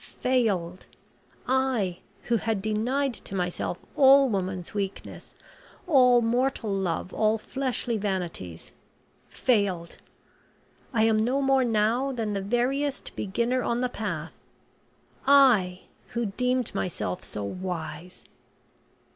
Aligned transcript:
Failed! 0.19 0.87
I, 1.47 1.99
who 2.23 2.37
had 2.37 2.59
denied 2.63 3.13
to 3.13 3.35
myself 3.35 3.77
all 3.95 4.29
woman's 4.29 4.73
weakness, 4.73 5.35
all 5.85 6.23
mortal 6.23 6.73
love, 6.73 7.13
all 7.13 7.37
fleshly 7.37 7.97
vanities 7.97 8.71
failed! 9.29 9.97
I 10.91 11.03
am 11.03 11.17
no 11.17 11.39
more 11.39 11.63
now 11.63 12.11
than 12.11 12.33
the 12.33 12.41
veriest 12.41 13.15
beginner 13.15 13.61
on 13.61 13.81
the 13.81 13.89
path. 13.89 14.33
I, 15.27 15.81
who 16.13 16.25
deemed 16.25 16.73
myself 16.73 17.23
so 17.23 17.43
wise!" 17.43 18.25